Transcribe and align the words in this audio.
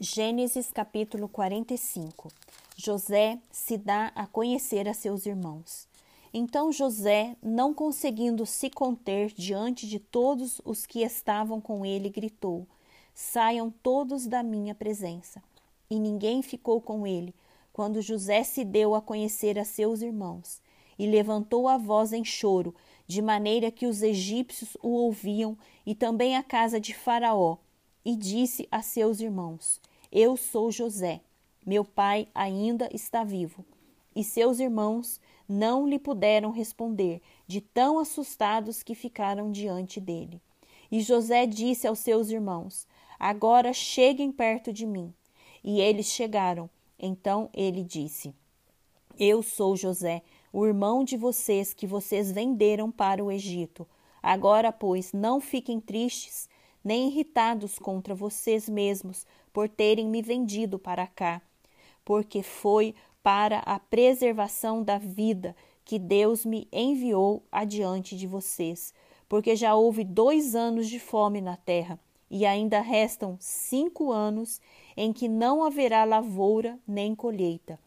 Gênesis 0.00 0.70
capítulo 0.70 1.28
45 1.28 2.28
José 2.76 3.36
se 3.50 3.76
dá 3.76 4.12
a 4.14 4.28
conhecer 4.28 4.88
a 4.88 4.94
seus 4.94 5.26
irmãos. 5.26 5.88
Então 6.32 6.70
José, 6.70 7.36
não 7.42 7.74
conseguindo 7.74 8.46
se 8.46 8.70
conter 8.70 9.32
diante 9.32 9.88
de 9.88 9.98
todos 9.98 10.60
os 10.64 10.86
que 10.86 11.00
estavam 11.02 11.60
com 11.60 11.84
ele, 11.84 12.08
gritou: 12.10 12.64
Saiam 13.12 13.74
todos 13.82 14.28
da 14.28 14.40
minha 14.40 14.72
presença. 14.72 15.42
E 15.90 15.98
ninguém 15.98 16.42
ficou 16.42 16.80
com 16.80 17.04
ele, 17.04 17.34
quando 17.72 18.00
José 18.00 18.44
se 18.44 18.64
deu 18.64 18.94
a 18.94 19.02
conhecer 19.02 19.58
a 19.58 19.64
seus 19.64 20.00
irmãos, 20.00 20.62
e 20.96 21.08
levantou 21.08 21.66
a 21.66 21.76
voz 21.76 22.12
em 22.12 22.24
choro, 22.24 22.72
de 23.04 23.20
maneira 23.20 23.68
que 23.68 23.84
os 23.84 24.00
egípcios 24.00 24.76
o 24.80 24.90
ouviam, 24.90 25.58
e 25.84 25.92
também 25.92 26.36
a 26.36 26.42
casa 26.44 26.78
de 26.78 26.94
Faraó, 26.94 27.56
e 28.04 28.14
disse 28.14 28.68
a 28.70 28.80
seus 28.80 29.18
irmãos: 29.20 29.80
eu 30.10 30.36
sou 30.36 30.70
José. 30.70 31.20
Meu 31.64 31.84
pai 31.84 32.28
ainda 32.34 32.88
está 32.92 33.24
vivo. 33.24 33.64
E 34.16 34.24
seus 34.24 34.58
irmãos 34.58 35.20
não 35.48 35.86
lhe 35.86 35.98
puderam 35.98 36.50
responder, 36.50 37.22
de 37.46 37.60
tão 37.60 37.98
assustados 37.98 38.82
que 38.82 38.94
ficaram 38.94 39.50
diante 39.50 40.00
dele. 40.00 40.40
E 40.90 41.00
José 41.00 41.46
disse 41.46 41.86
aos 41.86 41.98
seus 41.98 42.30
irmãos: 42.30 42.86
Agora 43.18 43.72
cheguem 43.72 44.32
perto 44.32 44.72
de 44.72 44.86
mim. 44.86 45.12
E 45.62 45.80
eles 45.80 46.06
chegaram. 46.06 46.70
Então 46.98 47.50
ele 47.52 47.82
disse: 47.84 48.34
Eu 49.18 49.42
sou 49.42 49.76
José, 49.76 50.22
o 50.52 50.66
irmão 50.66 51.04
de 51.04 51.16
vocês 51.16 51.74
que 51.74 51.86
vocês 51.86 52.32
venderam 52.32 52.90
para 52.90 53.22
o 53.22 53.30
Egito. 53.30 53.86
Agora, 54.22 54.72
pois, 54.72 55.12
não 55.12 55.40
fiquem 55.40 55.80
tristes 55.80 56.48
nem 56.88 57.08
irritados 57.08 57.78
contra 57.78 58.14
vocês 58.14 58.66
mesmos 58.66 59.26
por 59.52 59.68
terem 59.68 60.08
me 60.08 60.22
vendido 60.22 60.78
para 60.78 61.06
cá, 61.06 61.42
porque 62.02 62.42
foi 62.42 62.94
para 63.22 63.58
a 63.58 63.78
preservação 63.78 64.82
da 64.82 64.96
vida 64.96 65.54
que 65.84 65.98
Deus 65.98 66.46
me 66.46 66.66
enviou 66.72 67.42
adiante 67.52 68.16
de 68.16 68.26
vocês, 68.26 68.94
porque 69.28 69.54
já 69.54 69.74
houve 69.74 70.02
dois 70.02 70.54
anos 70.54 70.88
de 70.88 70.98
fome 70.98 71.42
na 71.42 71.58
terra, 71.58 72.00
e 72.30 72.46
ainda 72.46 72.80
restam 72.80 73.36
cinco 73.38 74.10
anos 74.10 74.58
em 74.96 75.12
que 75.12 75.28
não 75.28 75.62
haverá 75.62 76.04
lavoura 76.04 76.78
nem 76.88 77.14
colheita. 77.14 77.78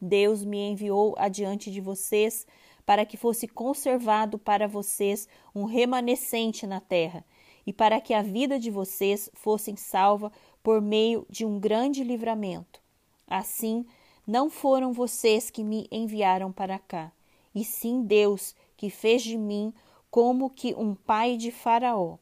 Deus 0.00 0.42
me 0.42 0.56
enviou 0.70 1.14
adiante 1.18 1.70
de 1.70 1.82
vocês 1.82 2.46
para 2.86 3.04
que 3.04 3.18
fosse 3.18 3.46
conservado 3.46 4.38
para 4.38 4.66
vocês 4.66 5.28
um 5.54 5.64
remanescente 5.64 6.66
na 6.66 6.80
terra, 6.80 7.22
e 7.70 7.72
para 7.72 8.00
que 8.00 8.12
a 8.12 8.20
vida 8.20 8.58
de 8.58 8.68
vocês 8.68 9.30
fosse 9.32 9.76
salva 9.76 10.32
por 10.60 10.82
meio 10.82 11.24
de 11.30 11.46
um 11.46 11.60
grande 11.60 12.02
livramento. 12.02 12.82
Assim, 13.28 13.86
não 14.26 14.50
foram 14.50 14.92
vocês 14.92 15.50
que 15.50 15.62
me 15.62 15.86
enviaram 15.88 16.50
para 16.50 16.80
cá, 16.80 17.12
e 17.54 17.64
sim 17.64 18.02
Deus 18.02 18.56
que 18.76 18.90
fez 18.90 19.22
de 19.22 19.38
mim 19.38 19.72
como 20.10 20.50
que 20.50 20.74
um 20.74 20.96
pai 20.96 21.36
de 21.36 21.52
Faraó, 21.52 22.16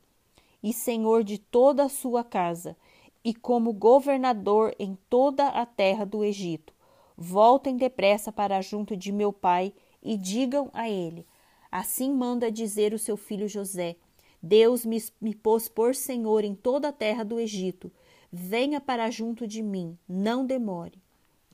e 0.63 0.71
senhor 0.71 1.25
de 1.25 1.39
toda 1.39 1.85
a 1.85 1.89
sua 1.89 2.23
casa, 2.23 2.77
e 3.25 3.33
como 3.33 3.73
governador 3.73 4.75
em 4.79 4.99
toda 5.09 5.49
a 5.49 5.65
terra 5.65 6.05
do 6.05 6.23
Egito. 6.23 6.75
Voltem 7.17 7.75
depressa 7.75 8.31
para 8.31 8.61
junto 8.61 8.95
de 8.95 9.11
meu 9.11 9.33
pai 9.33 9.73
e 10.03 10.15
digam 10.15 10.69
a 10.75 10.91
ele: 10.91 11.27
Assim 11.73 12.12
manda 12.12 12.53
dizer 12.53 12.93
o 12.93 12.99
seu 12.99 13.17
filho 13.17 13.49
José: 13.49 13.97
Deus 14.42 14.84
me, 14.84 15.03
me 15.20 15.34
pôs 15.34 15.69
por 15.69 15.94
senhor 15.94 16.44
em 16.44 16.55
toda 16.55 16.89
a 16.89 16.92
terra 16.92 17.25
do 17.25 17.39
Egito. 17.41 17.91
Venha 18.33 18.81
para 18.81 19.11
junto 19.11 19.47
de 19.47 19.62
mim, 19.62 19.98
não 20.08 20.47
demore. 20.47 21.03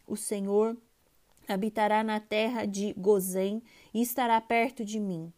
O 0.07 0.17
Senhor 0.17 0.77
habitará 1.49 2.03
na 2.03 2.21
terra 2.21 2.65
de 2.67 2.93
Gozém 2.95 3.63
e 3.93 4.03
estará 4.03 4.41
perto 4.41 4.85
de 4.85 4.99
mim. 4.99 5.33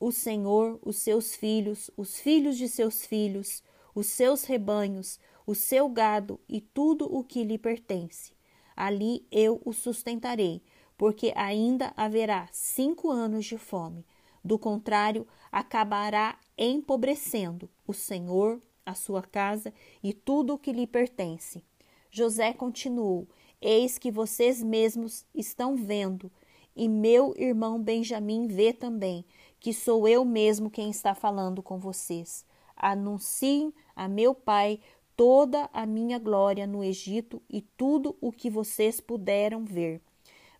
O 0.00 0.12
Senhor, 0.12 0.78
os 0.84 0.96
seus 0.96 1.34
filhos, 1.34 1.90
os 1.96 2.18
filhos 2.18 2.56
de 2.56 2.68
seus 2.68 3.04
filhos, 3.04 3.62
os 3.94 4.06
seus 4.06 4.44
rebanhos, 4.44 5.18
o 5.46 5.54
seu 5.54 5.88
gado 5.88 6.38
e 6.48 6.60
tudo 6.60 7.12
o 7.12 7.24
que 7.24 7.42
lhe 7.42 7.58
pertence. 7.58 8.32
Ali 8.76 9.26
eu 9.32 9.60
o 9.64 9.72
sustentarei, 9.72 10.62
porque 10.96 11.32
ainda 11.34 11.92
haverá 11.96 12.48
cinco 12.52 13.10
anos 13.10 13.44
de 13.46 13.58
fome. 13.58 14.04
Do 14.48 14.58
contrário, 14.58 15.26
acabará 15.52 16.38
empobrecendo 16.56 17.68
o 17.86 17.92
Senhor, 17.92 18.58
a 18.86 18.94
sua 18.94 19.20
casa 19.20 19.74
e 20.02 20.14
tudo 20.14 20.54
o 20.54 20.58
que 20.58 20.72
lhe 20.72 20.86
pertence. 20.86 21.62
José 22.10 22.54
continuou: 22.54 23.28
Eis 23.60 23.98
que 23.98 24.10
vocês 24.10 24.62
mesmos 24.62 25.26
estão 25.34 25.76
vendo, 25.76 26.32
e 26.74 26.88
meu 26.88 27.34
irmão 27.36 27.78
Benjamim 27.78 28.46
vê 28.46 28.72
também, 28.72 29.22
que 29.60 29.74
sou 29.74 30.08
eu 30.08 30.24
mesmo 30.24 30.70
quem 30.70 30.88
está 30.88 31.14
falando 31.14 31.62
com 31.62 31.78
vocês. 31.78 32.42
Anunciem 32.74 33.70
a 33.94 34.08
meu 34.08 34.34
pai 34.34 34.80
toda 35.14 35.68
a 35.74 35.84
minha 35.84 36.18
glória 36.18 36.66
no 36.66 36.82
Egito 36.82 37.42
e 37.50 37.60
tudo 37.60 38.16
o 38.18 38.32
que 38.32 38.48
vocês 38.48 38.98
puderam 38.98 39.62
ver. 39.62 40.00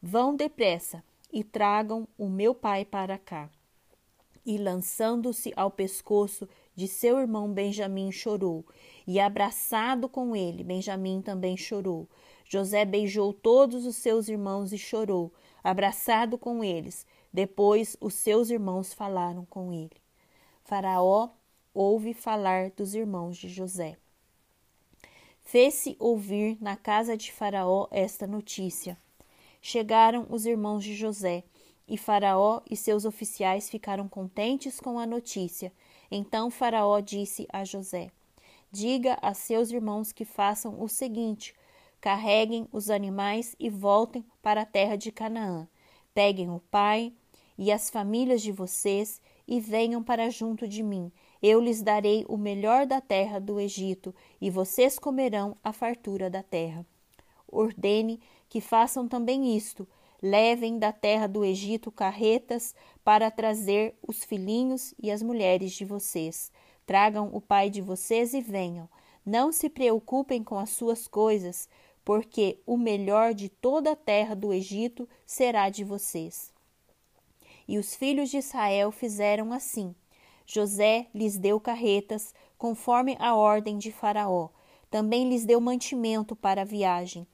Vão 0.03 0.37
depressa 0.37 1.03
e 1.33 1.43
tragam 1.43 2.07
o 2.19 2.29
meu 2.29 2.55
pai 2.55 2.85
para 2.85 3.17
cá 3.17 3.49
e, 4.45 4.59
lançando-se 4.59 5.53
ao 5.57 5.71
pescoço 5.71 6.49
de 6.75 6.87
seu 6.87 7.19
irmão 7.19 7.53
Benjamim, 7.53 8.13
chorou. 8.13 8.65
E, 9.07 9.19
abraçado 9.19 10.09
com 10.09 10.35
ele, 10.35 10.63
Benjamim 10.63 11.21
também 11.21 11.57
chorou. 11.57 12.09
José 12.45 12.85
beijou 12.85 13.33
todos 13.33 13.85
os 13.85 13.97
seus 13.97 14.29
irmãos 14.29 14.73
e 14.73 14.79
chorou, 14.79 15.33
abraçado 15.63 16.39
com 16.39 16.65
eles. 16.65 17.07
Depois, 17.33 17.97
os 18.01 18.15
seus 18.15 18.49
irmãos 18.49 18.95
falaram 18.95 19.45
com 19.45 19.73
ele. 19.73 19.97
Faraó 20.65 21.31
ouve 21.75 22.15
falar 22.15 22.71
dos 22.71 22.95
irmãos 22.95 23.37
de 23.37 23.49
José. 23.49 23.97
Fez-se 25.43 25.97
ouvir 25.99 26.59
na 26.61 26.77
casa 26.77 27.17
de 27.17 27.33
Faraó 27.33 27.87
esta 27.91 28.27
notícia. 28.27 28.99
Chegaram 29.63 30.27
os 30.29 30.45
irmãos 30.47 30.85
de 30.85 30.95
José 30.95 31.43
e 31.89 31.97
Faraó 31.97 32.61
e 32.71 32.77
seus 32.77 33.05
oficiais 33.05 33.71
ficaram 33.71 34.09
contentes 34.09 34.79
com 34.79 34.99
a 34.99 35.07
notícia. 35.07 35.73
Então 36.11 36.51
Faraó 36.51 37.01
disse 37.01 37.47
a 37.53 37.65
José: 37.65 38.11
Diga 38.71 39.19
a 39.23 39.33
seus 39.33 39.71
irmãos 39.71 40.13
que 40.13 40.25
façam 40.25 40.83
o 40.83 40.89
seguinte: 40.89 41.55
carreguem 42.01 42.69
os 42.71 42.91
animais 42.91 43.57
e 43.59 43.71
voltem 43.71 44.25
para 44.43 44.63
a 44.63 44.67
terra 44.67 44.97
de 44.97 45.11
Canaã. 45.11 45.67
Peguem 46.13 46.51
o 46.51 46.61
pai 46.71 47.13
e 47.57 47.73
as 47.73 47.89
famílias 47.89 48.43
de 48.43 48.53
vocês 48.53 49.21
e 49.47 49.59
venham 49.59 50.03
para 50.03 50.29
junto 50.29 50.69
de 50.69 50.83
mim. 50.83 51.11
Eu 51.43 51.61
lhes 51.61 51.81
darei 51.81 52.27
o 52.29 52.37
melhor 52.37 52.87
da 52.87 53.01
terra 53.01 53.39
do 53.39 53.59
Egito 53.59 54.15
e 54.41 54.51
vocês 54.51 54.99
comerão 54.99 55.57
a 55.65 55.73
fartura 55.73 56.29
da 56.29 56.43
terra. 56.43 56.85
Ordene 57.51 58.21
que 58.49 58.61
façam 58.61 59.09
também 59.09 59.57
isto 59.57 59.89
Levem 60.21 60.79
da 60.79 60.93
terra 60.93 61.29
do 61.29 61.45
Egito 61.45 61.93
carretas 61.93 62.75
para 63.05 63.31
trazer 63.31 63.95
os 64.07 64.25
filhinhos 64.25 64.93
e 65.01 65.11
as 65.11 65.23
mulheres 65.23 65.73
de 65.73 65.85
vocês. 65.85 66.51
Tragam 66.85 67.31
o 67.33 67.41
pai 67.41 67.71
de 67.71 67.81
vocês 67.81 68.35
e 68.35 68.41
venham. 68.41 68.89
Não 69.25 69.53
se 69.53 69.69
preocupem 69.69 70.43
com 70.43 70.59
as 70.59 70.71
suas 70.71 71.07
coisas, 71.07 71.69
porque 72.05 72.59
o 72.67 72.77
melhor 72.77 73.35
de 73.35 73.49
toda 73.49 73.93
a 73.93 73.97
terra 73.97 74.35
do 74.35 74.53
Egito 74.53 75.09
será 75.27 75.69
de 75.69 75.85
vocês. 75.85 76.53
E 77.69 77.79
os 77.79 77.95
filhos 77.95 78.31
de 78.31 78.39
Israel 78.39 78.91
fizeram 78.91 79.53
assim. 79.53 79.95
José 80.47 81.07
lhes 81.15 81.37
deu 81.37 81.61
carretas, 81.61 82.35
conforme 82.57 83.17
a 83.21 83.37
ordem 83.37 83.77
de 83.77 83.93
Faraó. 83.93 84.49
Também 84.91 85.29
lhes 85.29 85.45
deu 85.45 85.61
mantimento 85.61 86.35
para 86.35 86.63
a 86.63 86.65
viagem. 86.65 87.27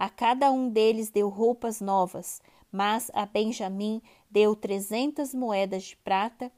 A 0.00 0.08
cada 0.08 0.50
um 0.50 0.70
deles 0.70 1.10
deu 1.10 1.28
roupas 1.28 1.78
novas, 1.78 2.40
mas 2.72 3.10
a 3.12 3.26
Benjamim 3.26 4.00
deu 4.30 4.56
trezentas 4.56 5.34
moedas 5.34 5.82
de 5.82 5.96
prata 5.98 6.50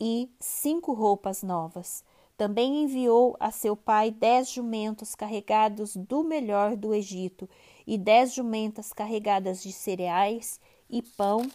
e 0.00 0.28
cinco 0.40 0.92
roupas 0.92 1.44
novas. 1.44 2.02
Também 2.36 2.82
enviou 2.82 3.36
a 3.38 3.52
seu 3.52 3.76
pai 3.76 4.10
dez 4.10 4.50
jumentos 4.50 5.14
carregados 5.14 5.94
do 5.94 6.24
melhor 6.24 6.74
do 6.74 6.92
Egito 6.92 7.48
e 7.86 7.96
dez 7.96 8.34
jumentas 8.34 8.92
carregadas 8.92 9.62
de 9.62 9.70
cereais 9.70 10.58
e 10.90 11.02
pão 11.02 11.48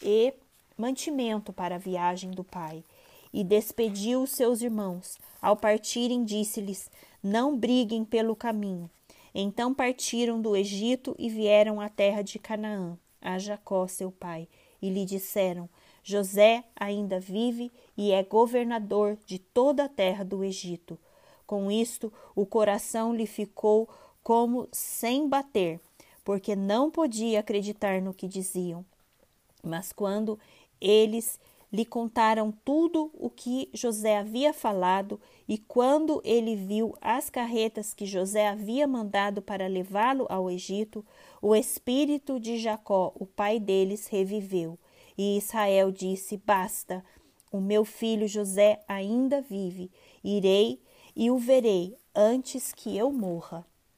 e 0.00 0.32
mantimento 0.78 1.52
para 1.52 1.74
a 1.74 1.78
viagem 1.78 2.30
do 2.30 2.44
pai. 2.44 2.84
E 3.32 3.42
despediu 3.42 4.22
os 4.22 4.30
seus 4.30 4.62
irmãos. 4.62 5.18
Ao 5.40 5.56
partirem, 5.56 6.22
disse-lhes: 6.22 6.88
Não 7.20 7.58
briguem 7.58 8.04
pelo 8.04 8.36
caminho 8.36 8.88
então 9.34 9.72
partiram 9.72 10.40
do 10.40 10.56
Egito 10.56 11.14
e 11.18 11.28
vieram 11.28 11.80
à 11.80 11.88
terra 11.88 12.22
de 12.22 12.38
Canaã, 12.38 12.98
a 13.20 13.38
Jacó, 13.38 13.86
seu 13.86 14.10
pai, 14.10 14.48
e 14.80 14.90
lhe 14.90 15.04
disseram: 15.04 15.68
José 16.02 16.64
ainda 16.74 17.20
vive 17.20 17.70
e 17.96 18.12
é 18.12 18.22
governador 18.22 19.16
de 19.24 19.38
toda 19.38 19.84
a 19.84 19.88
terra 19.88 20.24
do 20.24 20.42
Egito. 20.42 20.98
Com 21.46 21.70
isto, 21.70 22.12
o 22.34 22.44
coração 22.44 23.14
lhe 23.14 23.26
ficou 23.26 23.88
como 24.22 24.68
sem 24.72 25.28
bater, 25.28 25.80
porque 26.24 26.56
não 26.56 26.90
podia 26.90 27.40
acreditar 27.40 28.00
no 28.00 28.14
que 28.14 28.28
diziam. 28.28 28.84
Mas 29.62 29.92
quando 29.92 30.38
eles 30.80 31.38
lhe 31.72 31.84
contaram 31.86 32.52
tudo 32.64 33.10
o 33.14 33.30
que 33.30 33.70
José 33.72 34.18
havia 34.18 34.52
falado, 34.52 35.18
e 35.48 35.56
quando 35.56 36.20
ele 36.22 36.54
viu 36.54 36.94
as 37.00 37.30
carretas 37.30 37.94
que 37.94 38.04
José 38.04 38.46
havia 38.46 38.86
mandado 38.86 39.40
para 39.40 39.66
levá-lo 39.66 40.26
ao 40.28 40.50
Egito, 40.50 41.04
o 41.40 41.56
espírito 41.56 42.38
de 42.38 42.58
Jacó, 42.58 43.12
o 43.16 43.24
pai 43.24 43.58
deles, 43.58 44.06
reviveu. 44.06 44.78
E 45.16 45.38
Israel 45.38 45.90
disse: 45.90 46.36
Basta, 46.36 47.02
o 47.50 47.60
meu 47.60 47.84
filho 47.84 48.28
José 48.28 48.80
ainda 48.86 49.40
vive. 49.40 49.90
Irei 50.22 50.80
e 51.16 51.30
o 51.30 51.38
verei 51.38 51.96
antes 52.14 52.72
que 52.72 52.96
eu 52.96 53.10
morra. 53.10 53.66